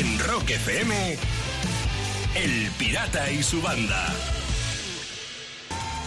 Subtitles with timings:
[0.00, 1.18] En Rock FM,
[2.34, 4.06] El Pirata y su banda.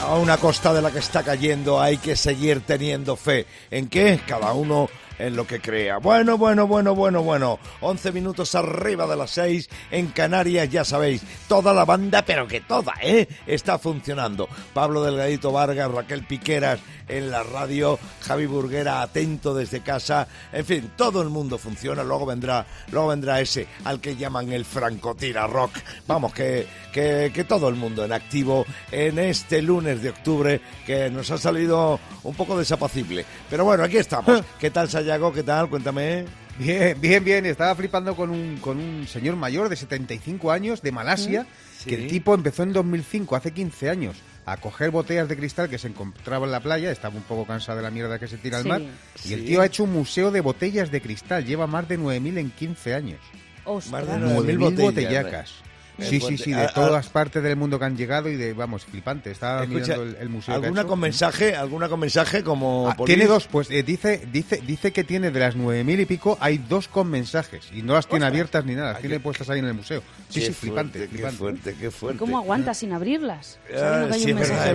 [0.02, 3.46] A una costa de la que está cayendo hay que seguir teniendo fe.
[3.70, 4.20] ¿En qué?
[4.26, 5.98] Cada uno en lo que crea.
[5.98, 7.60] Bueno, bueno, bueno, bueno, bueno.
[7.82, 11.22] 11 minutos arriba de las 6 en Canarias, ya sabéis.
[11.48, 13.28] Toda la banda, pero que toda, ¿eh?
[13.46, 14.50] Está funcionando.
[14.74, 20.28] Pablo Delgadito Vargas, Raquel Piqueras en la radio, Javi Burguera atento desde casa.
[20.52, 22.04] En fin, todo el mundo funciona.
[22.04, 25.78] Luego vendrá, luego vendrá ese al que llaman el francotira rock.
[26.08, 31.10] Vamos, que, que, que todo el mundo en activo en este lunes de octubre que
[31.10, 33.26] nos ha salido un poco desapacible.
[33.50, 34.44] Pero bueno, aquí estamos.
[34.60, 35.34] ¿Qué tal, Sayago?
[35.34, 35.70] ¿Qué tal?
[35.70, 36.26] Cuéntame.
[36.58, 37.46] Bien, bien, bien.
[37.46, 41.48] Estaba flipando con un, con un señor mayor de 75 años de Malasia,
[41.86, 45.78] que el tipo empezó en 2005, hace 15 años, a coger botellas de cristal que
[45.78, 48.58] se encontraba en la playa, estaba un poco cansado de la mierda que se tira
[48.58, 48.70] al Sí.
[48.70, 48.82] mar,
[49.24, 52.38] y el tío ha hecho un museo de botellas de cristal, lleva más de 9.000
[52.38, 53.20] en 15 años.
[53.66, 54.04] Más de Ostras.
[54.06, 55.54] 9.000 9.000 botellas, botellacas.
[56.00, 56.74] Sí, sí, sí, de Ah, ah.
[56.74, 59.30] todas partes del mundo que han llegado y de, vamos, flipante.
[59.32, 60.46] Estaba Escucha, mirando el, el museo.
[60.48, 60.88] que ha ¿Alguna hecho.
[60.90, 61.56] con mensaje?
[61.56, 65.40] ¿Alguna con mensaje como Ah, tiene dos, pues eh, dice, dice, dice que tiene de
[65.40, 68.74] las nueve mil y pico, hay dos con mensajes y no las tiene abiertas ni
[68.76, 70.02] nada, las tiene puestas ahí en el museo.
[70.30, 71.38] Sí, Qué sí, flipante, fuerte, Qué flipante.
[71.38, 72.20] fuerte, qué fuerte.
[72.20, 73.60] ¿Cómo aguanta sin abrirlas?
[73.74, 74.74] Ah, Sabiendo que hay sí, un es verdad, es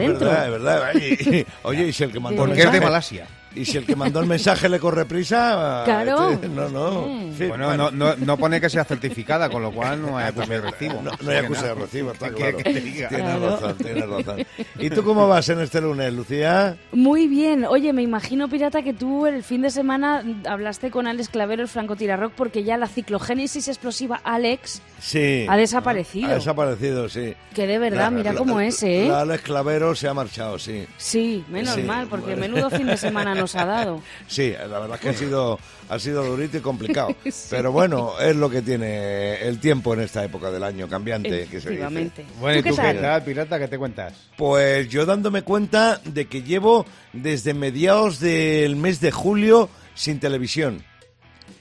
[0.51, 1.47] verdad, es verdad.
[1.65, 3.27] Oye, y si el que mandó Porque es de Malasia.
[3.55, 5.83] Y si el que mandó el mensaje le corre prisa...
[5.85, 6.31] Claro.
[6.31, 7.05] este, no, no.
[7.31, 7.35] Sí.
[7.39, 10.47] Fin, Bueno, no, no, no pone que sea certificada, con lo cual no hay acusa
[10.53, 11.01] de recibo.
[11.03, 12.57] No, no hay acusa de recibo, está ¿Qué claro.
[12.59, 12.65] que?
[12.65, 13.51] Tienes Claro.
[13.51, 14.47] razón, tienes razón.
[14.79, 16.77] ¿Y tú cómo vas en este lunes, Lucía?
[16.93, 17.65] Muy bien.
[17.65, 21.69] Oye, me imagino, Pirata, que tú el fin de semana hablaste con Alex Clavero, el
[21.69, 25.47] francotirarrock, porque ya la ciclogénesis explosiva Alex Sí.
[25.49, 26.31] ha desaparecido.
[26.31, 27.35] Ha desaparecido, sí.
[27.55, 29.07] Que de verdad, La- mira la- cómo es, ¿eh?
[29.09, 30.85] La Alex Clavero se ha marchado, sí.
[30.97, 32.41] Sí, menos Sí, mal, porque bueno.
[32.41, 34.01] menudo fin de semana nos ha dado.
[34.29, 35.59] Sí, la verdad es que ha sido,
[35.89, 37.15] ha sido durito y complicado.
[37.51, 41.47] Pero bueno, es lo que tiene el tiempo en esta época del año cambiante.
[41.47, 42.13] Que se dice.
[42.41, 43.25] Bueno, ¿y ¿Tú tú qué qué tal?
[43.25, 43.59] pirata?
[43.59, 44.13] ¿Qué te cuentas?
[44.37, 50.85] Pues yo dándome cuenta de que llevo desde mediados del mes de julio sin televisión.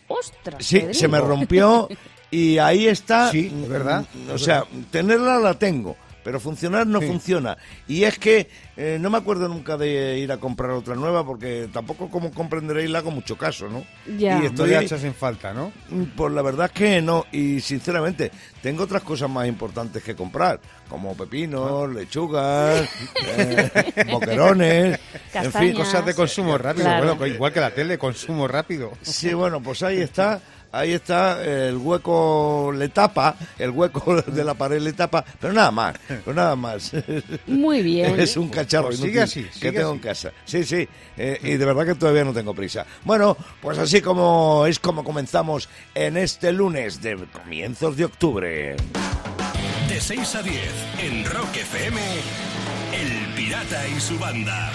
[0.07, 0.63] ¡Ostras!
[0.65, 0.93] Sí, Pedro!
[0.93, 1.89] se me rompió
[2.31, 3.31] y ahí está.
[3.31, 4.05] Sí, verdad.
[4.13, 5.95] Mm, O sea, tenerla la tengo,
[6.27, 7.07] pero funcionar no Sí.
[7.07, 7.57] funciona.
[7.87, 11.69] Y es que eh, no me acuerdo nunca de ir a comprar otra nueva porque
[11.71, 13.85] tampoco, como comprenderéis, la hago mucho caso, ¿no?
[14.17, 14.35] Ya.
[14.35, 15.71] Y No estoy, echas en falta, ¿no?
[15.89, 18.29] Mm, Pues la verdad es que no, y sinceramente,
[18.61, 22.89] tengo otras cosas más importantes que comprar, como pepinos, lechugas,
[23.37, 23.71] eh,
[24.11, 24.99] boquerones,
[25.33, 25.73] en fin.
[25.75, 27.15] Cosas de consumo rápido, Claro.
[27.15, 28.91] bueno, igual que la tele, consumo rápido.
[29.01, 30.41] Sí, bueno, pues ahí está,
[30.79, 35.71] ahí está, el hueco le tapa, el hueco de la pared le tapa, pero nada
[35.71, 36.91] más, pues nada más.
[37.47, 38.19] Muy bien.
[38.19, 39.95] Es un cacharro Pues inútil sigue así, que tengo así.
[39.95, 40.31] en casa.
[40.45, 42.85] Sí, sí, eh, y de verdad que todavía no tengo prisa.
[43.03, 48.75] Bueno, pues así como es como comenzamos en este lunes de comienzos de octubre.
[49.89, 50.61] De 6 a 10
[50.99, 51.99] en Rock FM,
[52.93, 54.71] El Pirata y su banda.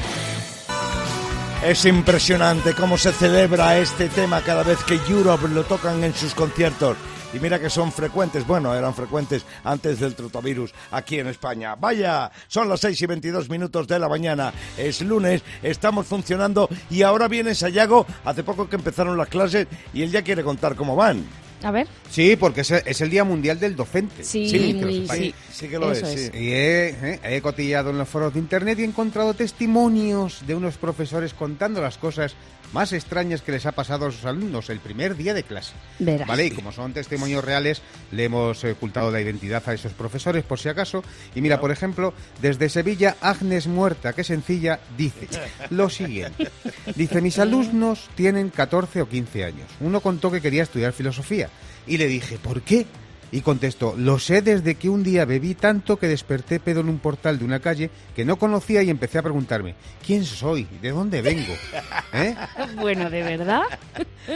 [1.64, 6.34] Es impresionante cómo se celebra este tema cada vez que Europe lo tocan en sus
[6.34, 6.96] conciertos.
[7.32, 11.76] Y mira que son frecuentes, bueno, eran frecuentes antes del trotavirus aquí en España.
[11.76, 17.02] Vaya, son las 6 y 22 minutos de la mañana, es lunes, estamos funcionando y
[17.02, 20.96] ahora viene Sayago, hace poco que empezaron las clases y él ya quiere contar cómo
[20.96, 21.24] van.
[21.64, 21.86] A ver.
[22.10, 24.24] Sí, porque es el, es el Día Mundial del Docente.
[24.24, 25.22] Sí, que lo muy, sepáis.
[25.22, 25.34] sí.
[25.52, 26.32] Sí que lo Eso es, es.
[26.32, 26.38] sí.
[26.38, 30.54] Y he, eh, he cotillado en los foros de internet y he encontrado testimonios de
[30.54, 32.34] unos profesores contando las cosas
[32.72, 35.74] más extrañas que les ha pasado a sus alumnos el primer día de clase.
[35.98, 36.26] Verás.
[36.26, 40.44] Vale, y como son testimonios reales, le hemos eh, ocultado la identidad a esos profesores
[40.44, 41.02] por si acaso.
[41.34, 45.28] Y mira, por ejemplo, desde Sevilla, Agnes Muerta, que sencilla, dice
[45.70, 46.50] lo siguiente.
[46.96, 49.68] Dice, mis alumnos tienen 14 o 15 años.
[49.80, 51.48] Uno contó que quería estudiar filosofía.
[51.86, 52.86] Y le dije, ¿por qué?
[53.32, 56.98] Y contestó, lo sé desde que un día bebí tanto que desperté pedo en un
[56.98, 60.68] portal de una calle que no conocía y empecé a preguntarme, ¿quién soy?
[60.82, 61.54] ¿De dónde vengo?
[62.12, 62.36] ¿Eh?
[62.76, 63.62] Bueno, ¿de verdad?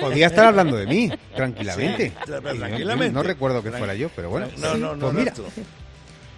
[0.01, 2.13] Podía estar hablando de mí, tranquilamente.
[2.27, 3.11] Sí.
[3.13, 4.49] No recuerdo que fuera yo, pero bueno.
[4.57, 5.33] No, no, no, Pues mira,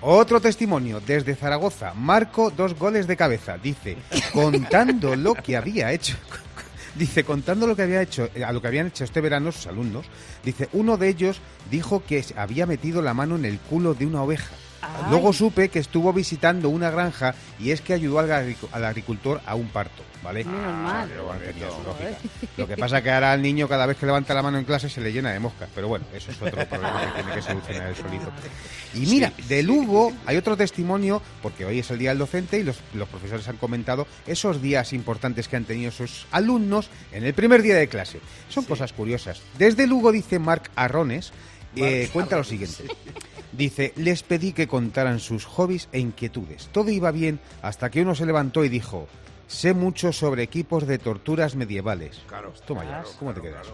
[0.01, 1.93] otro testimonio desde Zaragoza.
[1.95, 3.59] Marco, dos goles de cabeza.
[3.59, 3.97] Dice,
[4.33, 6.17] contando lo que había hecho.
[6.95, 9.67] Dice, contando lo que había hecho, eh, a lo que habían hecho este verano sus
[9.67, 10.07] alumnos,
[10.45, 11.41] dice, uno de ellos
[11.71, 14.55] dijo que había metido la mano en el culo de una oveja.
[14.81, 15.07] Ay.
[15.11, 19.41] Luego supe que estuvo visitando una granja y es que ayudó al, agric- al agricultor
[19.45, 20.45] a un parto, ¿vale?
[20.45, 21.11] Menos mal.
[21.85, 22.19] lógica.
[22.57, 24.89] Lo que pasa que ahora al niño cada vez que levanta la mano en clase
[24.89, 27.89] se le llena de moscas, pero bueno, eso es otro problema que tiene que solucionar
[27.89, 28.31] el solito.
[28.95, 32.63] Y mira, de Lugo hay otro testimonio, porque hoy es el Día del Docente y
[32.63, 37.35] los, los profesores han comentado esos días importantes que han tenido sus alumnos en el
[37.35, 38.21] primer día de clase.
[38.49, 39.41] Son cosas curiosas.
[39.59, 41.33] Desde Lugo dice Marc Arrones,
[41.77, 42.85] eh, cuenta lo siguiente.
[43.53, 46.69] Dice, les pedí que contaran sus hobbies e inquietudes.
[46.73, 49.09] Todo iba bien hasta que uno se levantó y dijo,
[49.47, 52.21] sé mucho sobre equipos de torturas medievales.
[52.29, 52.53] Claro.
[52.67, 53.67] Toma ya, ¿cómo te quedas?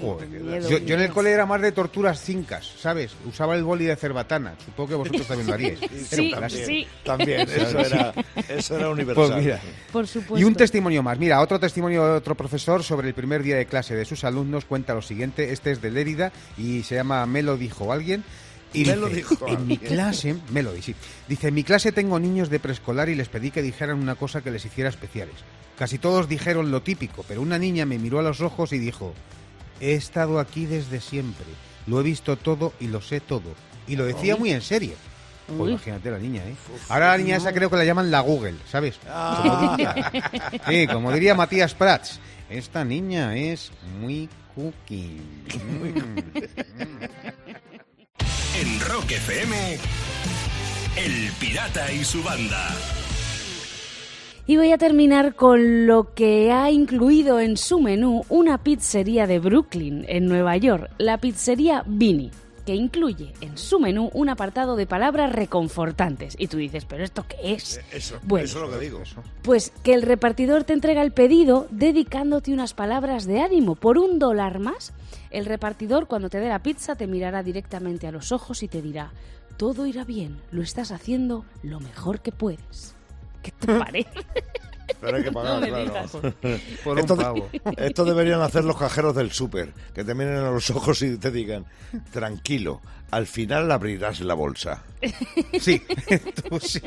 [0.00, 0.28] Joder.
[0.28, 3.12] miedo, Yo, yo en el cole era más de torturas cincas, ¿sabes?
[3.26, 4.54] Usaba el boli de cerbatana.
[4.64, 5.78] Supongo que vosotros también lo haríais.
[6.08, 6.66] Sí, clásico.
[6.66, 8.14] sí, También, eso era,
[8.48, 9.28] eso era universal.
[9.28, 9.60] Pues mira.
[9.92, 10.38] por supuesto.
[10.38, 11.18] Y un testimonio más.
[11.18, 14.64] Mira, otro testimonio de otro profesor sobre el primer día de clase de sus alumnos
[14.64, 15.52] cuenta lo siguiente.
[15.52, 18.24] Este es de Lérida y se llama Me lo dijo alguien.
[18.74, 19.92] Y Me dice, lo dijo en mi alguien".
[19.92, 20.94] clase, Melody, sí.
[21.28, 24.40] Dice, en mi clase tengo niños de preescolar y les pedí que dijeran una cosa
[24.40, 25.34] que les hiciera especiales.
[25.78, 29.14] Casi todos dijeron lo típico, pero una niña me miró a los ojos y dijo,
[29.80, 31.46] he estado aquí desde siempre,
[31.86, 33.54] lo he visto todo y lo sé todo.
[33.88, 34.92] Y lo decía muy en serio.
[35.58, 36.54] Pues imagínate la niña, ¿eh?
[36.88, 38.98] Ahora la niña esa creo que la llaman la Google, ¿sabes?
[39.08, 39.42] Ah.
[39.42, 45.20] Como diría, sí, como diría Matías Prats, esta niña es muy cookie.
[46.72, 47.51] Mm.
[48.60, 49.56] En Rock FM,
[50.96, 52.68] El Pirata y su banda.
[54.46, 59.38] Y voy a terminar con lo que ha incluido en su menú una pizzería de
[59.38, 62.30] Brooklyn, en Nueva York, la pizzería Vini,
[62.66, 66.34] que incluye en su menú un apartado de palabras reconfortantes.
[66.38, 67.80] Y tú dices, ¿pero esto qué es?
[67.92, 68.44] Eso, Bueno.
[68.44, 69.02] eso es lo que digo.
[69.42, 73.76] Pues que el repartidor te entrega el pedido dedicándote unas palabras de ánimo.
[73.76, 74.92] Por un dólar más,
[75.32, 78.82] el repartidor cuando te dé la pizza te mirará directamente a los ojos y te
[78.82, 79.12] dirá,
[79.56, 82.94] todo irá bien, lo estás haciendo lo mejor que puedes.
[83.42, 84.10] ¿Qué te parece?
[85.00, 86.08] Pero hay que pagar, No claro.
[86.84, 87.48] Por Esto, un pavo.
[87.76, 91.30] esto deberían hacer los cajeros del súper, que te miren a los ojos y te
[91.30, 91.64] digan,
[92.12, 92.80] tranquilo,
[93.10, 94.82] al final abrirás la bolsa.
[95.60, 95.82] Sí,
[96.48, 96.80] tú sí.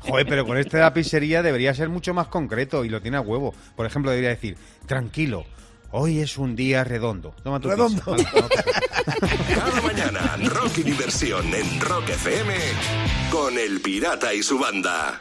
[0.00, 3.16] Joder, pero con este de la pizzería debería ser mucho más concreto y lo tiene
[3.16, 3.54] a huevo.
[3.74, 4.56] Por ejemplo, debería decir,
[4.86, 5.44] tranquilo,
[5.92, 7.34] hoy es un día redondo.
[7.42, 8.02] Toma tu Redondo.
[8.16, 8.30] pizza.
[9.54, 12.54] Cada mañana, Rock y Diversión en Rock FM
[13.30, 15.20] con El Pirata y su banda.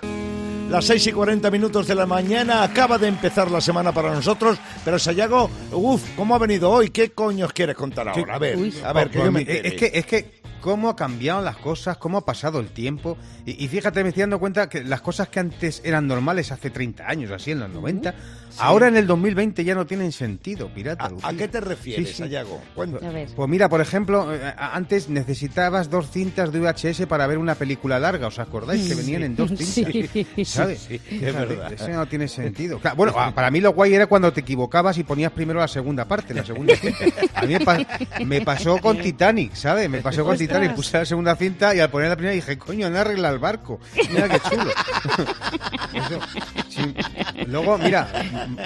[0.69, 4.57] Las 6 y 40 minutos de la mañana acaba de empezar la semana para nosotros,
[4.83, 6.89] pero Sayago, uff, ¿cómo ha venido hoy?
[6.89, 8.33] ¿Qué coños quieres contar ahora?
[8.33, 8.73] A ver, Uy.
[8.83, 9.67] a ver, que yo me entere.
[9.67, 13.15] es que es que cómo ha cambiado las cosas, cómo ha pasado el tiempo.
[13.45, 16.71] Y, y fíjate, me estoy dando cuenta que las cosas que antes eran normales hace
[16.71, 18.15] 30 años, así en los 90,
[18.59, 21.09] ahora en el 2020 ya no tienen sentido, pirata.
[21.23, 22.23] ¿A, qué te refieres, Sí.
[23.35, 27.99] Pues mira, por ejemplo, eh, antes necesitabas dos cintas de VHS para ver una película
[27.99, 28.87] larga, ¿os acordáis?
[28.87, 29.93] Que venían en dos cintas.
[29.93, 30.45] Sí.
[30.45, 30.79] ¿Sabes?
[30.81, 31.73] Sí, sí, Fíjate, es verdad.
[31.73, 32.79] Eso no tiene sentido.
[32.79, 35.67] Claro, bueno, a- para mí lo guay era cuando te equivocabas y ponías primero la
[35.67, 37.05] segunda parte, la segunda cinta.
[37.35, 37.77] A mí me, pa-
[38.25, 39.89] me pasó con Titanic, ¿sabes?
[39.89, 40.47] Me pasó con Ostras.
[40.49, 43.39] Titanic, puse la segunda cinta y al poner la primera dije, coño, no arregla el
[43.39, 43.79] barco.
[44.11, 44.71] Mira qué chulo.
[45.93, 46.19] Eso.
[47.47, 48.07] Luego, mira,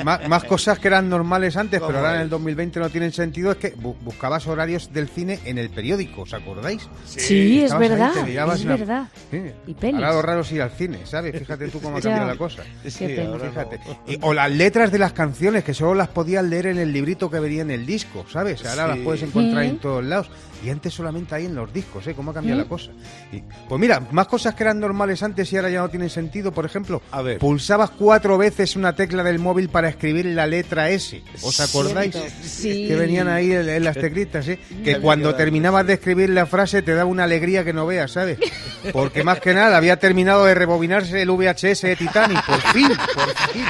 [0.03, 3.51] más, más cosas que eran normales antes, pero ahora en el 2020 no tienen sentido,
[3.51, 6.87] es que bu- buscabas horarios del cine en el periódico, ¿os acordáis?
[7.05, 9.07] Sí, es ahí, verdad, es una- verdad.
[9.31, 9.41] Sí.
[9.67, 9.95] Y pelis.
[9.95, 11.37] Ahora lo raro es ir al cine, ¿sabes?
[11.37, 12.63] Fíjate tú cómo ha cambiado la cosa.
[12.83, 13.39] No.
[13.39, 13.79] Fíjate.
[14.07, 17.29] Y- o las letras de las canciones, que solo las podías leer en el librito
[17.29, 18.65] que venía en el disco, ¿sabes?
[18.65, 18.89] Ahora Sí.
[18.97, 20.29] las puedes encontrar en todos lados.
[20.63, 22.13] Y antes solamente ahí en los discos, ¿eh?
[22.13, 22.91] ¿Cómo ha cambiado la cosa?
[23.31, 26.51] Y- pues mira, más cosas que eran normales antes y ahora ya no tienen sentido.
[26.51, 27.37] Por ejemplo, A ver.
[27.39, 31.21] pulsabas cuatro veces una tecla del móvil para escribir la letra S.
[31.41, 32.15] ¿Os acordáis?
[32.43, 32.87] Sí.
[32.87, 34.59] Que venían ahí en, en las teclitas, ¿eh?
[34.83, 38.37] Que cuando terminabas de escribir la frase te daba una alegría que no veas, ¿sabes?
[38.91, 42.45] Porque más que nada había terminado de rebobinarse el VHS de Titanic.
[42.45, 43.63] Por fin, por fin.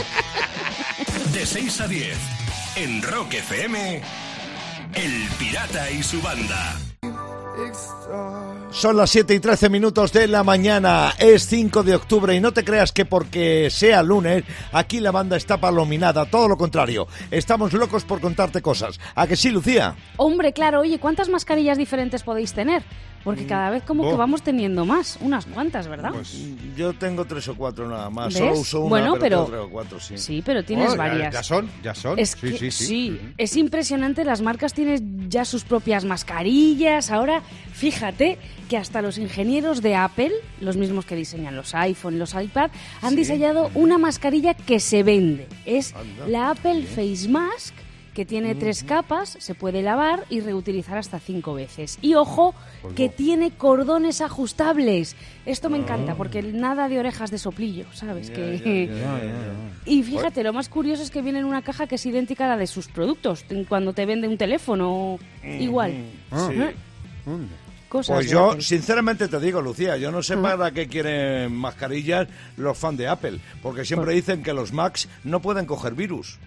[1.33, 2.17] De 6 a 10,
[2.77, 4.01] en Rock FM,
[4.93, 6.77] El Pirata y su banda.
[8.71, 12.53] Son las 7 y 13 minutos de la mañana, es 5 de octubre y no
[12.53, 17.73] te creas que porque sea lunes, aquí la banda está palominada, todo lo contrario, estamos
[17.73, 18.99] locos por contarte cosas.
[19.15, 19.95] ¿A que sí, Lucía?
[20.17, 22.83] Hombre, claro, oye, ¿cuántas mascarillas diferentes podéis tener?
[23.23, 26.11] Porque cada vez como que vamos teniendo más, unas cuantas, ¿verdad?
[26.77, 28.37] Yo tengo tres o cuatro nada más, ¿Ves?
[28.37, 30.17] solo uso una, Bueno, pero, tres o cuatro, sí.
[30.17, 31.33] Sí, pero tienes Oh, varias.
[31.33, 32.17] Ya, son, ya son.
[32.17, 33.19] Es sí, que sí, sí.
[33.37, 37.11] Es impresionante, las marcas tienen ya sus propias mascarillas.
[37.11, 37.41] Ahora,
[37.73, 38.37] fíjate
[38.69, 42.71] que hasta los ingenieros de Apple, los mismos que diseñan los iPhone, los iPad,
[43.01, 45.47] han diseñado una mascarilla que se vende.
[45.65, 46.27] Es Anda.
[46.27, 47.73] la Apple Face Mask,
[48.13, 51.97] que tiene tres capas, se puede lavar y reutilizar hasta cinco veces.
[52.01, 55.15] Y ojo, Pues que tiene cordones ajustables.
[55.45, 58.29] Esto me encanta, porque nada de orejas de soplillo, ¿sabes?
[58.29, 58.87] que...
[58.87, 59.53] Ya, ya, ya.
[59.85, 62.49] Y fíjate, lo más curioso es que viene en una caja que es idéntica a
[62.49, 63.45] la de sus productos.
[63.67, 65.93] Cuando te vende un teléfono, igual.
[66.31, 66.49] Ah,
[67.89, 68.61] Pues yo, Apple.
[68.61, 73.39] sinceramente te digo, Lucía, yo no sé para qué quieren mascarillas los fans de Apple,
[73.63, 76.37] porque siempre dicen que los Macs no pueden coger virus.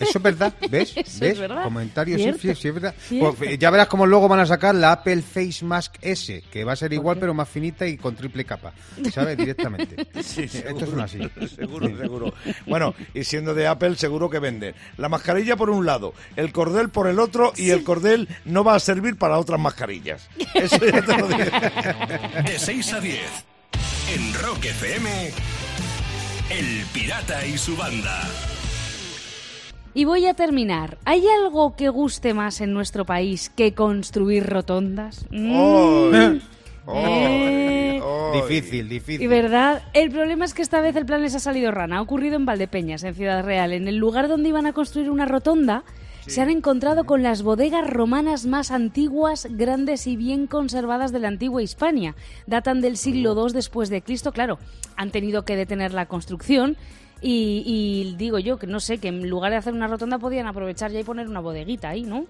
[0.00, 0.90] Eso es verdad, ¿ves?
[0.90, 1.38] Eso es ¿Ves?
[1.38, 1.62] verdad.
[1.64, 2.94] Comentarios, sí, sí, sí, es verdad.
[3.08, 6.64] Pues, eh, ya verás cómo luego van a sacar la Apple Face Mask S, que
[6.64, 8.72] va a ser igual pero más finita y con triple capa,
[9.12, 9.36] ¿sabes?
[9.36, 9.96] Directamente.
[10.14, 10.40] Esto
[10.84, 11.18] es una así.
[11.54, 12.34] Seguro, seguro.
[12.66, 16.90] Bueno, y siendo de Apple, seguro que venden la mascarilla por un lado, el cordel
[16.90, 20.28] por el otro y el cordel no va a servir para otras mascarillas.
[20.54, 21.44] Eso ya te lo digo.
[22.44, 23.20] De 6 a 10.
[24.14, 25.30] En Rock FM.
[26.50, 28.22] El Pirata y su banda.
[29.94, 30.98] Y voy a terminar.
[31.04, 35.24] ¿Hay algo que guste más en nuestro país que construir rotondas?
[35.30, 35.52] Mm.
[35.54, 36.40] Ay,
[36.86, 38.00] Eh.
[38.00, 38.40] ay, ay.
[38.40, 39.28] Difícil, Y difícil.
[39.28, 41.98] verdad, el problema es que esta vez el plan les ha salido rana.
[41.98, 43.72] Ha ocurrido en Valdepeñas, en Ciudad Real.
[43.72, 45.82] En el lugar donde iban a construir una rotonda,
[46.26, 51.28] se han encontrado con las bodegas romanas más antiguas, grandes y bien conservadas de la
[51.28, 52.14] antigua Hispania.
[52.46, 54.32] Datan del siglo II después de Cristo.
[54.32, 54.58] Claro,
[54.96, 56.76] han tenido que detener la construcción.
[57.20, 60.46] Y, y digo yo que no sé, que en lugar de hacer una rotonda podían
[60.46, 62.26] aprovechar ya y poner una bodeguita ahí, ¿no?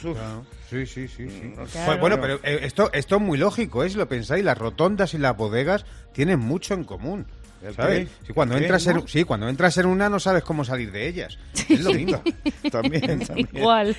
[0.00, 0.44] Claro.
[0.70, 1.52] Sí, sí, sí, sí.
[1.54, 1.86] Claro.
[1.86, 3.90] Pues bueno, pero eh, esto, esto es muy lógico, ¿eh?
[3.90, 7.26] Si lo pensáis, las rotondas y las bodegas tienen mucho en común.
[7.62, 8.08] ¿El ¿Sabes?
[8.24, 11.38] Sí, cuando entras en, cuando entras en una no sabes cómo salir de ellas.
[11.68, 12.22] Es lo mismo.
[12.70, 13.48] También, también.
[13.52, 13.96] Igual.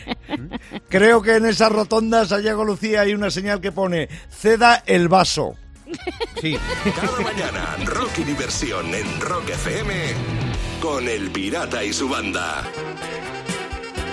[0.87, 5.55] Creo que en esas rotondas, Sayago Lucía, hay una señal que pone ceda el vaso.
[6.41, 6.57] Sí.
[6.95, 9.93] Cada mañana, rock y diversión en Rock FM.
[10.81, 12.63] Con El Pirata y su banda.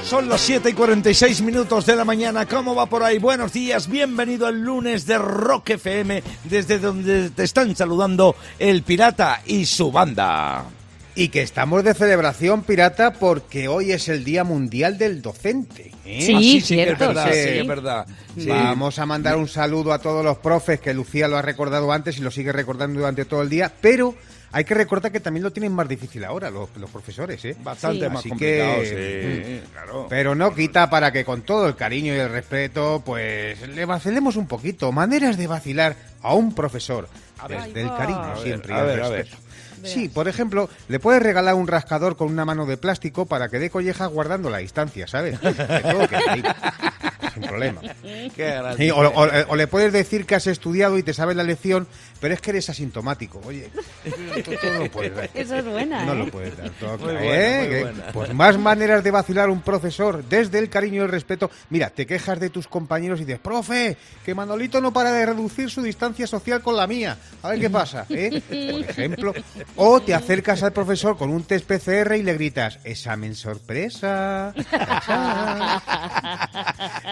[0.03, 2.47] Son las 7 y 46 minutos de la mañana.
[2.47, 3.19] ¿Cómo va por ahí?
[3.19, 3.89] Buenos días.
[3.89, 9.91] Bienvenido al lunes de Rock FM, desde donde te están saludando el pirata y su
[9.91, 10.65] banda.
[11.19, 15.91] Y que estamos de celebración pirata porque hoy es el Día Mundial del Docente.
[16.05, 16.21] ¿eh?
[16.21, 17.33] Sí, Ah, sí, sí que es cierto, verdad, sí.
[17.39, 18.07] sí que es verdad.
[18.37, 18.47] Sí.
[18.49, 22.19] Vamos a mandar un saludo a todos los profes, que Lucía lo ha recordado antes
[22.19, 24.15] y lo sigue recordando durante todo el día, pero
[24.53, 27.57] hay que recordar que también lo tienen más difícil ahora los, los profesores, ¿eh?
[27.65, 28.09] Bastante Sí.
[28.11, 30.07] más Así complicado, que- sí, claro.
[30.11, 34.37] Pero no quita para que con todo el cariño y el respeto, pues le vacilemos
[34.37, 34.93] un poquito.
[34.93, 37.09] Maneras de vacilar a un profesor.
[37.49, 38.19] Desde el cariño.
[38.19, 38.73] A ver, siempre.
[38.75, 39.29] y a el ver, a ver.
[39.85, 43.59] Sí, por ejemplo, le puedes regalar un rascador con una mano de plástico para que
[43.59, 45.41] dé collejas guardando la distancia, ¿sabes?
[45.41, 45.53] De
[45.91, 46.43] todo que ahí,
[47.35, 47.81] sin problema.
[48.35, 48.61] Qué.
[48.77, 51.87] Sí, o, o- o le puedes decir que has estudiado y te sabes la lección,
[52.21, 53.41] pero es que eres asintomático.
[53.45, 53.71] Oye,
[54.45, 55.31] tú, tú no lo puedes dar.
[55.35, 56.05] Esa es buena.
[56.05, 56.17] No ¿eh?
[56.17, 56.71] lo puedes dar.
[56.81, 57.59] todo Muy claro, buena, ¿eh?
[57.61, 58.13] muy Que- buena.
[58.13, 61.51] Pues más maneras de vacilar un profesor desde el cariño y el respeto.
[61.71, 65.71] Mira, te quejas de tus compañeros y dices, profe, que Manolito no para de reducir
[65.71, 67.17] su distancia social con la mía.
[67.43, 68.41] A ver qué pasa, ¿eh?
[68.49, 69.35] Por ejemplo.
[69.77, 74.55] O te acercas al profesor con un test PCR y le gritas, examen sorpresa.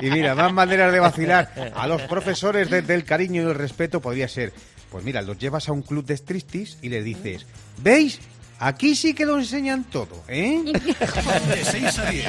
[0.01, 4.01] Y mira, más maneras de vacilar a los profesores desde el cariño y el respeto
[4.01, 4.53] podría ser,
[4.95, 7.47] pues mira, los llevas a un club de striptease y le dices,
[7.83, 8.21] ¿veis?
[8.61, 10.63] Aquí sí que lo enseñan todo, ¿eh?
[10.63, 12.27] De 6 a 10.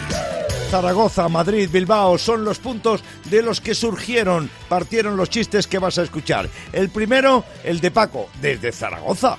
[0.71, 5.99] Zaragoza, Madrid, Bilbao son los puntos de los que surgieron, partieron los chistes que vas
[5.99, 6.49] a escuchar.
[6.73, 9.37] El primero, el de Paco, desde Zaragoza.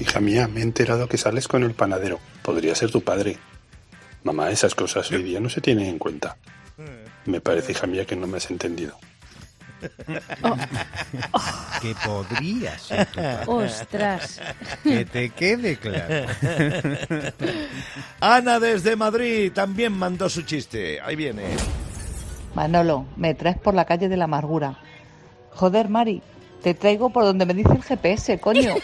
[0.00, 2.20] Hija mía, me he enterado que sales con el panadero.
[2.42, 3.38] Podría ser tu padre.
[4.24, 6.36] Mamá, esas cosas hoy día no se tienen en cuenta.
[7.26, 8.96] Me parece, hija mía, que no me has entendido.
[11.82, 13.44] Que podría ser tu padre.
[13.46, 14.40] Ostras.
[14.82, 16.26] Que te quede claro.
[18.20, 20.98] Ana desde Madrid también mandó su chiste.
[21.02, 21.42] Ahí viene.
[22.54, 24.78] Manolo, me traes por la calle de la amargura.
[25.50, 26.22] Joder, Mari,
[26.64, 28.74] te traigo por donde me dice el GPS, coño.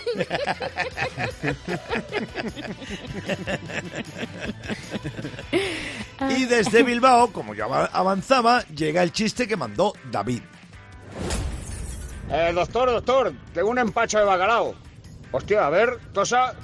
[6.31, 10.43] Y desde Bilbao, como ya va- avanzaba, llega el chiste que mandó David.
[12.31, 14.75] Eh, doctor, doctor, tengo un empacho de bacalao.
[15.33, 16.55] Hostia, a ver, tosa.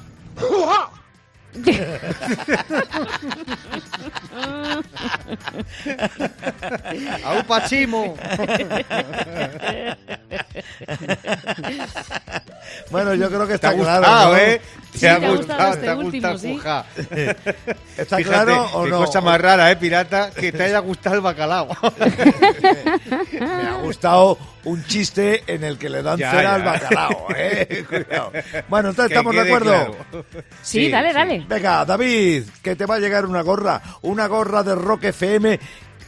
[0.40, 0.90] ¡Uja!
[7.24, 8.16] ¡Aupa chimo!
[12.90, 13.98] Bueno, yo creo que Te está ha claro.
[14.00, 14.36] gustado, ¿no?
[14.38, 14.60] ¿eh?
[14.92, 16.60] Sí, Te ha te ha gustado este te ha último, gustado, sí.
[17.96, 18.98] ¿Está Fíjate, claro o qué no?
[19.04, 20.30] cosa más rara, ¿eh, pirata?
[20.30, 21.68] Que te haya gustado el bacalao.
[23.32, 26.54] Me ha gustado un chiste en el que le dan Ya, cera ya.
[26.54, 27.84] al bacalao, ¿eh?
[27.88, 28.32] Cuidado.
[28.68, 29.72] Bueno, entonces Que estamos de acuerdo.
[29.72, 30.24] claro.
[30.62, 31.14] Sí, dale, sí.
[31.14, 31.44] dale.
[31.48, 35.58] Venga, David, que te va a llegar una gorra, una gorra de Rock FM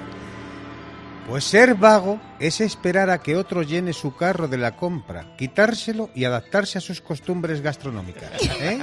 [1.32, 6.10] Pues ser vago es esperar a que otro llene su carro de la compra, quitárselo
[6.14, 8.30] y adaptarse a sus costumbres gastronómicas.
[8.60, 8.80] ¿eh?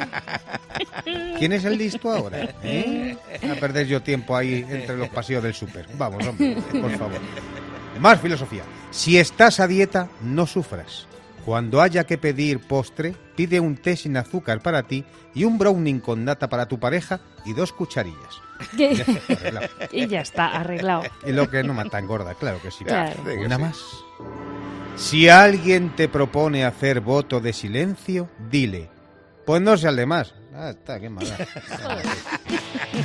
[1.38, 2.54] ¿Quién es el listo ahora?
[2.62, 3.18] ¿eh?
[3.42, 5.88] A perder yo tiempo ahí entre los pasillos del súper.
[5.98, 7.20] Vamos, hombre, por favor.
[8.00, 8.62] Más filosofía.
[8.92, 11.07] Si estás a dieta, no sufras.
[11.48, 15.02] Cuando haya que pedir postre, pide un té sin azúcar para ti
[15.34, 18.42] y un browning con nata para tu pareja y dos cucharillas.
[19.30, 19.66] Arreglado.
[19.90, 21.04] y ya está, arreglado.
[21.26, 22.84] Y lo que no mata engorda, claro que sí.
[22.84, 23.22] Claro.
[23.42, 23.78] Una más.
[24.96, 28.90] Si alguien te propone hacer voto de silencio, dile,
[29.46, 30.34] pues no sea el de más.
[30.54, 31.34] Ah, está, qué mala.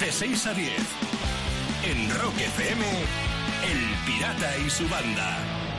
[0.01, 0.69] De 6 a 10.
[1.85, 2.85] En Rock FM,
[3.71, 5.73] El Pirata y su banda.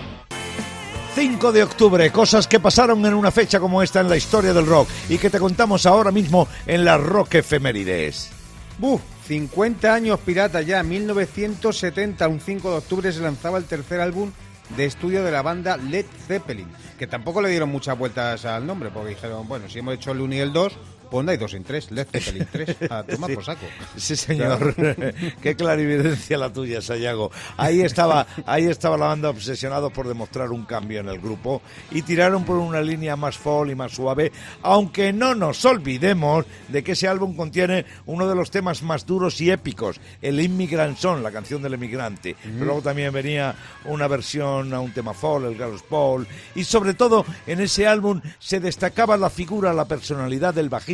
[1.14, 4.66] 5 de octubre, cosas que pasaron en una fecha como esta en la historia del
[4.66, 8.30] rock y que te contamos ahora mismo en las Rock Efemérides.
[8.78, 14.33] Buf, 50 años pirata ya, 1970, un 5 de octubre se lanzaba el tercer álbum
[14.76, 16.66] de estudio de la banda Led Zeppelin,
[16.99, 20.21] que tampoco le dieron muchas vueltas al nombre, porque dijeron, bueno, si hemos hecho el
[20.21, 20.73] 1 y el 2,
[21.13, 23.35] no hay 2 en 3, Led Zeppelin 3, a tomar Sí.
[23.37, 23.67] por saco.
[23.97, 24.75] Sí, señor.
[25.43, 27.31] Qué clarividencia la tuya, Sayago.
[27.57, 32.03] Ahí estaba, ahí estaba la banda obsesionado por demostrar un cambio en el grupo y
[32.03, 36.93] tiraron por una línea más folk y más suave, aunque no nos olvidemos de que
[36.93, 41.31] ese álbum contiene uno de los temas más duros y épicos, el Immigrant Song, la
[41.33, 42.37] canción del emigrante.
[42.43, 46.95] Pero luego también venía una versión a un tema folk, el Gallows Paul, y sobre
[46.95, 50.93] todo en ese álbum se destacaba la figura, la personalidad del bajista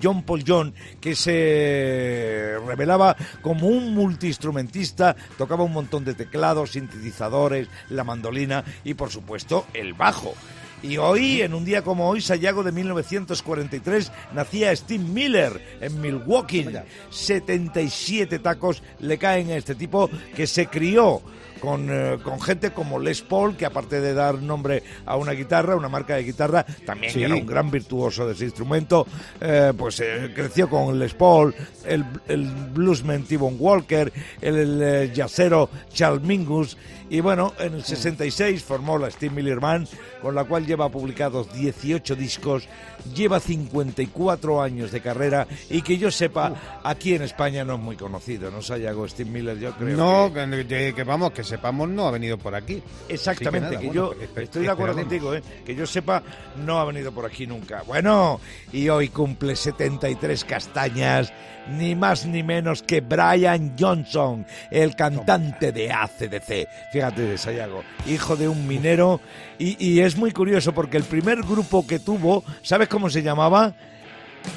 [0.00, 7.68] John Paul John, que se revelaba como un multiinstrumentista, tocaba un montón de teclados, sintetizadores,
[7.90, 10.34] la mandolina y por supuesto el bajo.
[10.82, 16.68] Y hoy, en un día como hoy, Sayago de 1943, nacía Steve Miller en Milwaukee.
[17.10, 21.20] 77 tacos le caen a este tipo que se crió
[21.60, 25.76] con, eh, con gente como Les Paul, que aparte de dar nombre a una guitarra,
[25.76, 27.22] una marca de guitarra, también Sí.
[27.22, 29.06] era un gran virtuoso de ese instrumento,
[29.40, 31.54] eh, pues eh, creció con Les Paul,
[31.86, 36.76] el, el bluesman T-Bone Walker, el, el, jazzero Charles Mingus,
[37.10, 39.88] y bueno, en el 66 formó la Steve Miller Band,
[40.20, 42.68] con la cual lleva publicados 18 discos,
[43.14, 46.52] lleva 54 años de carrera y que yo sepa,
[46.84, 50.66] aquí en España no es muy conocido, no Sayago Steve Miller, yo creo No, que,
[50.66, 52.82] que- que vamos, que sepamos, no ha venido por aquí.
[53.08, 55.42] Exactamente, que, yo estoy de acuerdo contigo, ¿eh?
[55.64, 56.22] que yo sepa,
[56.64, 57.82] no ha venido por aquí nunca.
[57.86, 58.40] Bueno,
[58.72, 61.32] y hoy cumple 73 castañas,
[61.76, 66.68] ni más ni menos que Brian Johnson, el cantante de ACDC.
[66.92, 69.20] Fíjate, Sayago, hijo de un minero,
[69.58, 73.74] y, y es muy curioso porque el primer grupo que tuvo, ¿sabes cómo se llamaba?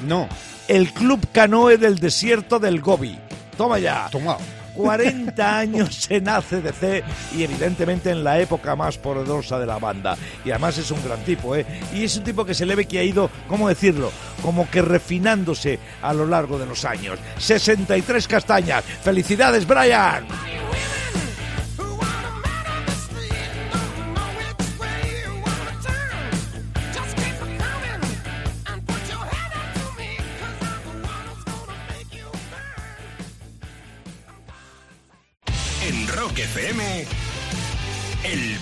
[0.05, 0.27] No,
[0.67, 3.17] El Club Canoe del Desierto del Gobi.
[3.57, 4.07] Toma ya.
[4.09, 4.39] tomado.
[4.75, 7.03] 40 años en ACDC
[7.35, 10.17] y evidentemente en la época más poderosa de la banda.
[10.45, 11.65] Y además es un gran tipo, ¿eh?
[11.93, 14.11] Y es un tipo que se le ve que ha ido, ¿cómo decirlo?
[14.41, 17.19] Como que refinándose a lo largo de los años.
[17.37, 18.83] 63 castañas.
[18.83, 20.25] ¡Felicidades, Brian!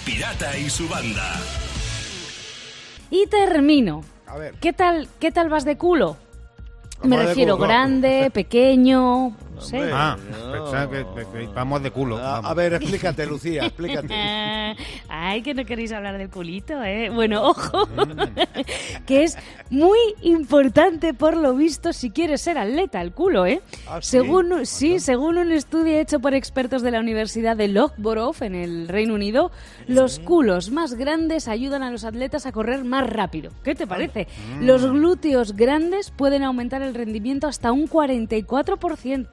[0.09, 1.35] Pirata y su banda.
[3.11, 4.03] Y termino.
[4.25, 4.55] A ver.
[4.55, 6.17] ¿Qué tal, qué tal vas de culo?
[7.03, 7.67] Me refiero culo.
[7.67, 9.35] grande, pequeño,
[9.91, 10.89] Ah, No.
[10.89, 12.17] que, que- que vamos de culo.
[12.17, 12.51] A, vamos.
[12.51, 14.07] a ver, explícate, Lucía, explícate.
[15.09, 17.09] Ay, que no queréis hablar del culito, ¿eh?
[17.09, 17.87] Bueno, ojo,
[19.05, 19.37] que es
[19.69, 23.61] muy importante por lo visto si quieres ser atleta, el culo, ¿eh?
[23.87, 24.11] Ah, ¿sí?
[24.11, 28.87] Según, sí, según un estudio hecho por expertos de la Universidad de Loughborough en el
[28.87, 29.51] Reino Unido,
[29.87, 33.51] los culos más grandes ayudan a los atletas a correr más rápido.
[33.63, 34.27] ¿Qué te parece?
[34.61, 39.27] Los glúteos grandes pueden aumentar el rendimiento hasta un 44%.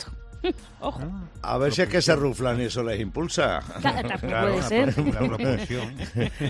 [0.80, 1.00] Ojo,
[1.42, 3.62] A ver si es que se ruflan y eso les impulsa.
[4.20, 5.92] Claro, puede ser.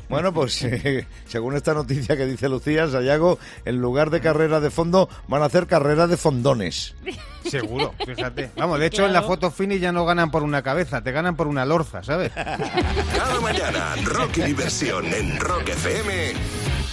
[0.08, 4.70] Bueno, pues eh, según esta noticia que dice Lucía, Sayago, en lugar de carrera de
[4.70, 6.94] fondo, van a hacer carrera de fondones.
[7.44, 8.50] Seguro, fíjate.
[8.56, 11.36] Vamos, de hecho en la foto finish ya no ganan por una cabeza, te ganan
[11.36, 12.32] por una lorza, ¿sabes?
[12.32, 16.32] Cada mañana, Rock y diversión en Rock FM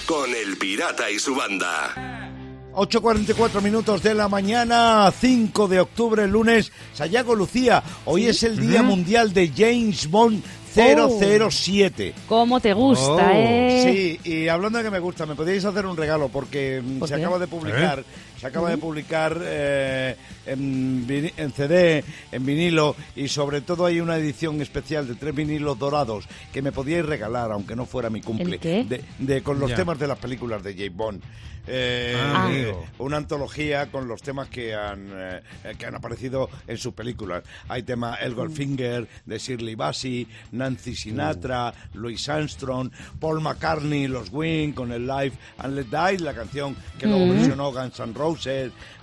[0.06, 2.23] con El Pirata y su banda.
[2.74, 6.72] 8.44 minutos de la mañana, 5 de octubre, lunes.
[6.94, 10.42] Sayago Lucía, hoy es el Día Mundial de James Bond
[10.74, 12.16] 007.
[12.28, 14.18] ¿Cómo te gusta, Oh, eh?
[14.24, 17.08] Sí, y hablando de que me gusta, me podéis hacer un regalo porque mm, ¿Por
[17.10, 17.22] se qué?
[17.22, 18.04] acaba de publicar,
[18.43, 24.01] se acaba de publicar eh, en, vini- en CD, en vinilo y sobre todo hay
[24.01, 28.19] una edición especial de tres vinilos dorados que me podíais regalar, aunque no fuera mi
[28.19, 28.84] cumple, ¿El qué?
[28.84, 29.77] De, de- con los Ya.
[29.77, 31.23] temas de las películas de James Bond.
[31.65, 35.41] Eh, Ah, eh, una antología con los temas que han eh,
[35.79, 37.43] que han aparecido en sus películas.
[37.69, 44.75] Hay tema El Goldfinger de Shirley Bassey, Nancy Sinatra, Louis Armstrong, Paul McCartney, los Wings
[44.75, 48.33] con el Live and Let Die, la canción que luego versionó Guns N' Roses.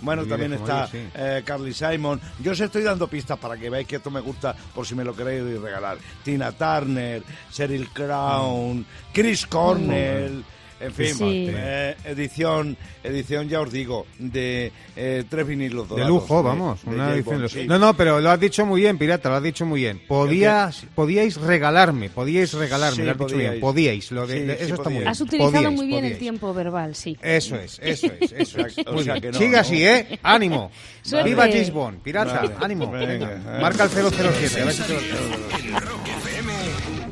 [0.01, 1.09] Bueno, Muy también está sí.
[1.15, 2.21] eh, Carly Simon.
[2.41, 5.05] Yo os estoy dando pistas para que veáis que esto me gusta por si me
[5.05, 5.99] lo queréis regalar.
[6.23, 10.45] Tina Turner, Sheryl Crown, Chris Cornell.
[10.81, 11.47] En fin, Sí.
[11.51, 16.09] eh, edición, edición ya os digo, de eh, tres vinilos De dorados.
[16.11, 16.83] lujo, vamos.
[16.85, 17.69] de una edición Bond, de- sí.
[17.69, 20.01] No, no, pero lo has dicho muy bien, pirata, lo has dicho muy bien.
[20.09, 23.51] Podías, podíais regalarme, podíais regalarme, Sí, lo has dicho podíais.
[23.51, 23.61] bien.
[23.61, 25.09] Podíais, lo de, Sí, de- sí, eso está muy bien.
[25.09, 27.17] Has utilizado Podíais, muy bien el tiempo verbal, sí.
[27.23, 28.77] Eso es, eso es, eso es.
[28.87, 29.59] O sea- que no, Sigue ¿no?
[29.59, 30.19] así, ¿eh?
[30.23, 30.71] Ánimo.
[31.03, 31.29] Suerte.
[31.29, 32.55] Viva James Bond, pirata, Vale.
[32.61, 32.91] ánimo.
[32.91, 33.59] Venga.
[33.61, 34.61] Marca el 007.
[34.63, 36.53] a ver si te lo- En Rock FM,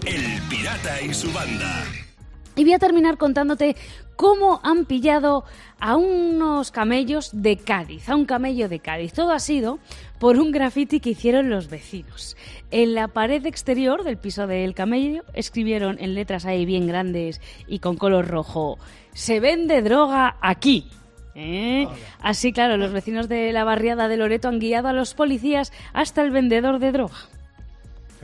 [0.07, 1.85] El Pirata y su banda.
[2.59, 3.77] Y voy a terminar contándote
[4.17, 5.45] cómo han pillado
[5.79, 9.13] a unos camellos de Cádiz, a un camello de Cádiz.
[9.13, 9.79] Todo ha sido
[10.19, 12.37] por un graffiti que hicieron los vecinos.
[12.73, 17.79] En la pared exterior del piso del camello escribieron en letras ahí bien grandes y
[17.79, 18.77] con color rojo,
[19.13, 20.89] se vende droga aquí.
[21.37, 21.87] ¿Eh?
[22.21, 26.23] Así, claro, los vecinos de la barriada de Loreto han guiado a los policías hasta
[26.23, 27.19] el vendedor de droga.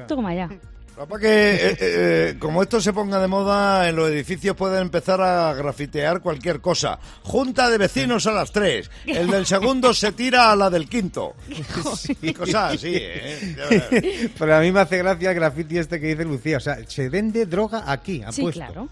[0.09, 0.49] Toma ya.
[0.97, 5.21] Para que, eh, eh, como esto se ponga de moda, en los edificios pueden empezar
[5.21, 6.99] a grafitear cualquier cosa.
[7.23, 8.91] Junta de vecinos a las tres.
[9.05, 11.35] El del segundo se tira a la del quinto.
[12.23, 14.31] Y cosas así, ¿eh?
[14.39, 16.59] Pero a mí me hace gracia el graffiti este que dice Lucía.
[16.59, 18.61] O sea, se vende droga aquí, ha Sí, puesto.
[18.61, 18.89] claro.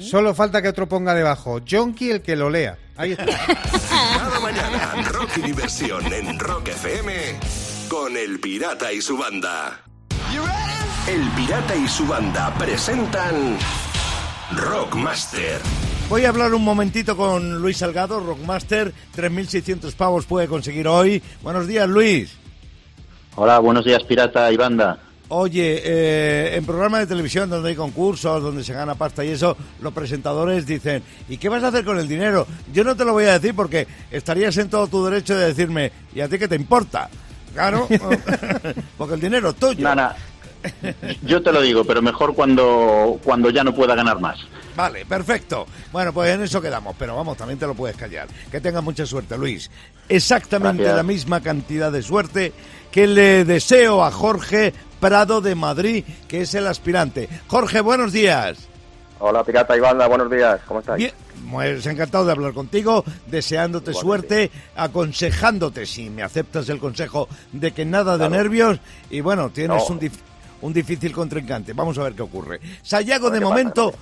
[0.00, 1.60] Solo falta que otro ponga debajo.
[1.66, 2.76] Jonky el que lo lea.
[2.96, 3.24] Ahí está.
[3.88, 7.12] Cada mañana, rock y diversión en Rock FM
[7.88, 9.80] con El Pirata y su banda.
[11.08, 13.56] El Pirata y su banda presentan
[14.54, 15.58] Rockmaster.
[16.10, 18.92] Voy a hablar un momentito con Luis Salgado, Rockmaster.
[19.16, 21.22] 3.600 pavos puede conseguir hoy.
[21.42, 22.36] Buenos días, Luis.
[23.36, 24.98] Hola, buenos días, pirata y banda.
[25.28, 29.56] Oye, eh, en programas de televisión donde hay concursos, donde se gana pasta y eso,
[29.80, 32.46] los presentadores dicen, ¿y qué vas a hacer con el dinero?
[32.70, 35.90] Yo no te lo voy a decir porque estarías en todo tu derecho de decirme,
[36.14, 37.08] ¿y a ti qué te importa?
[37.54, 37.88] Claro,
[38.98, 39.82] porque el dinero es tuyo.
[39.82, 40.14] Nana,
[41.22, 44.38] yo te lo digo, pero mejor cuando, cuando ya no pueda ganar más.
[44.76, 45.66] Vale, perfecto.
[45.92, 48.28] Bueno, pues en eso quedamos, pero vamos, también te lo puedes callar.
[48.50, 49.70] Que tengas mucha suerte, Luis.
[50.08, 50.96] Exactamente Gracias.
[50.96, 52.52] la misma cantidad de suerte
[52.92, 57.28] que le deseo a Jorge Prado de Madrid, que es el aspirante.
[57.48, 58.68] Jorge, buenos días.
[59.20, 60.98] Hola, pirata y banda, buenos días, ¿cómo estáis?
[60.98, 61.12] Bien,
[61.50, 67.84] pues encantado de hablar contigo, deseándote suerte, aconsejándote, si me aceptas el consejo, de que
[67.84, 68.34] nada de Claro.
[68.36, 68.78] nervios
[69.10, 69.94] y bueno, tienes No.
[69.94, 70.20] un, dif-
[70.62, 71.72] un difícil contrincante.
[71.72, 72.60] Vamos a ver qué ocurre.
[72.82, 73.94] Sayago, de momento...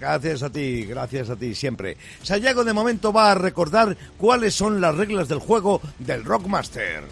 [0.00, 1.96] Gracias a ti, gracias a ti siempre.
[2.22, 7.02] Sayago de momento va a recordar cuáles son las reglas del juego del Rockmaster.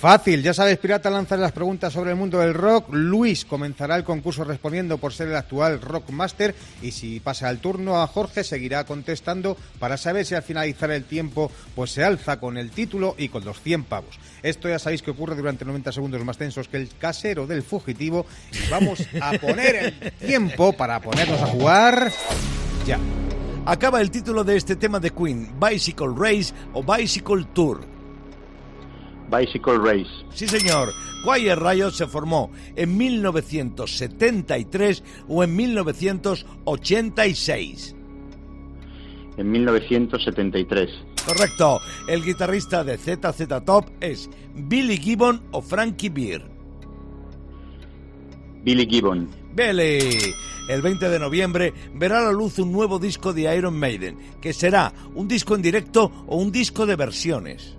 [0.00, 2.86] Fácil, ya sabes, Pirata lanza las preguntas sobre el mundo del rock.
[2.92, 8.00] Luis comenzará el concurso respondiendo por ser el actual Rockmaster y si pasa el turno
[8.00, 12.58] a Jorge seguirá contestando para saber si al finalizar el tiempo pues se alza con
[12.58, 14.20] el título y con los 100 pavos.
[14.44, 18.24] Esto ya sabéis que ocurre durante 90 segundos más tensos que el casero del fugitivo
[18.52, 22.12] y vamos a poner el tiempo para ponernos a jugar
[22.86, 23.00] ya.
[23.66, 27.97] Acaba el título de este tema de Queen, Bicycle Race o Bicycle Tour.
[29.30, 30.10] Bicycle Race.
[30.32, 30.92] Sí, señor.
[31.24, 37.96] Quiet Riot se formó en 1973 o en 1986.
[39.36, 40.88] En 1973.
[41.26, 41.80] Correcto.
[42.08, 46.42] El guitarrista de ZZ Top es Billy Gibbon o Frankie Beer.
[48.62, 49.28] Billy Gibbon.
[49.54, 50.32] Billy.
[50.68, 54.52] El 20 de noviembre verá a la luz un nuevo disco de Iron Maiden, que
[54.52, 57.77] será un disco en directo o un disco de versiones.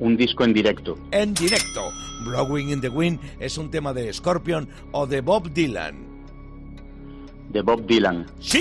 [0.00, 0.98] Un disco en directo.
[1.12, 1.90] En directo.
[2.24, 5.94] Blowing in the Wind es un tema de Scorpion o de Bob Dylan.
[7.50, 8.26] De Bob Dylan.
[8.40, 8.60] Sí.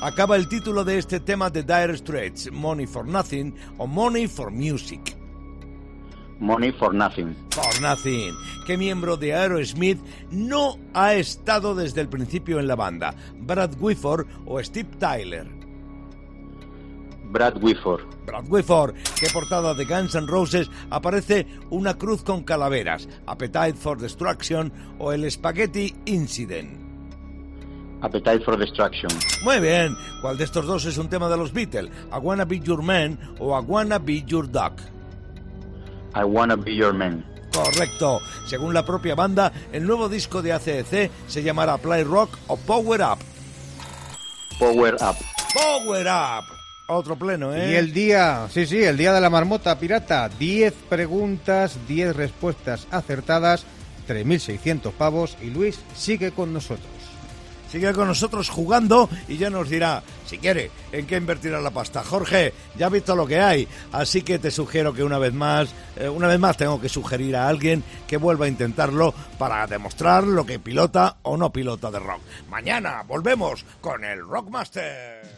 [0.00, 4.52] Acaba el título de este tema de Dire Straits, Money for Nothing o Money for
[4.52, 5.16] Music.
[6.38, 7.34] Money for Nothing.
[7.50, 8.32] For Nothing,
[8.64, 9.98] que miembro de Aerosmith
[10.30, 15.57] no ha estado desde el principio en la banda, Brad Whitford o Steve Tyler.
[17.30, 18.02] Brad Whitford.
[18.26, 23.98] Brad Whitford, que portada de Guns N' Roses aparece una cruz con calaveras, Appetite for
[23.98, 26.88] Destruction o el Spaghetti Incident.
[28.00, 29.10] Appetite for Destruction.
[29.44, 31.90] Muy bien, ¿cuál de estos dos es un tema de los Beatles?
[32.12, 34.74] ¿I Wanna Be Your Man o I Wanna Be Your Dog?
[36.14, 37.24] I Wanna Be Your Man.
[37.52, 38.20] Correcto.
[38.46, 43.00] Según la propia banda, el nuevo disco de ACDC se llamará Play Rock o Power
[43.00, 43.18] Up.
[44.58, 45.16] Power Up.
[45.54, 46.57] Power Up.
[46.90, 47.72] Otro pleno, ¿eh?
[47.72, 50.30] Y el día, sí, sí, el día de la marmota pirata.
[50.30, 53.66] 10 preguntas, 10 respuestas acertadas,
[54.08, 56.88] 3.600 pavos y Luis sigue con nosotros.
[57.70, 62.02] Sigue con nosotros jugando y ya nos dirá, si quiere, en qué invertirá la pasta.
[62.02, 65.68] Jorge, ya has visto lo que hay, así que te sugiero que una vez más,
[65.94, 70.24] eh, una vez más tengo que sugerir a alguien que vuelva a intentarlo para demostrar
[70.24, 72.22] lo que pilota o no pilota de rock.
[72.48, 75.37] Mañana volvemos con el Rockmaster.